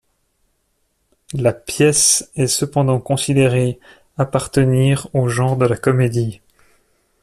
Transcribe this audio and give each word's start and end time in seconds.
La 1.33 1.53
pièce 1.53 2.31
est 2.35 2.47
cependant 2.47 2.99
considérée 2.99 3.79
appartenir 4.17 5.07
au 5.13 5.29
genre 5.29 5.57
de 5.57 5.67
la 5.67 5.77
comédie. 5.77 6.41